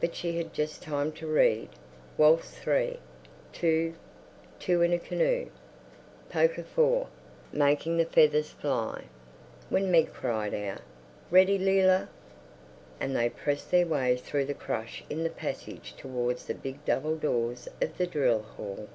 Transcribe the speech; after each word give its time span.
but 0.00 0.14
she 0.14 0.36
had 0.36 0.52
just 0.54 0.82
time 0.82 1.10
to 1.10 1.26
read: 1.26 1.68
"Waltz 2.16 2.56
3. 2.60 2.96
Two, 3.52 3.94
Two 4.60 4.82
in 4.82 4.92
a 4.92 5.00
Canoe. 5.00 5.48
Polka 6.30 6.62
4. 6.62 7.08
Making 7.52 7.96
the 7.96 8.04
Feathers 8.04 8.50
Fly," 8.50 9.06
when 9.68 9.90
Meg 9.90 10.12
cried, 10.12 10.54
"Ready, 11.32 11.58
Leila?" 11.58 12.08
and 13.00 13.16
they 13.16 13.28
pressed 13.28 13.72
their 13.72 13.84
way 13.86 14.14
through 14.16 14.44
the 14.44 14.54
crush 14.54 15.02
in 15.10 15.24
the 15.24 15.28
passage 15.28 15.92
towards 15.96 16.46
the 16.46 16.54
big 16.54 16.84
double 16.84 17.16
doors 17.16 17.66
of 17.82 17.98
the 17.98 18.06
drill 18.06 18.42
hall. 18.56 18.86